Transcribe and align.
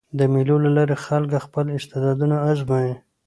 د 0.17 0.19
مېلو 0.33 0.55
له 0.65 0.69
لاري 0.77 0.95
خلک 1.05 1.31
خپل 1.45 1.65
استعدادونه 1.77 2.35
آزمويي. 2.51 2.93